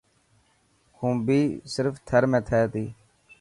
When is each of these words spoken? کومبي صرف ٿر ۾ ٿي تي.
کومبي 0.97 1.41
صرف 1.73 1.93
ٿر 2.07 2.23
۾ 2.35 2.39
ٿي 2.49 2.61
تي. 2.73 2.85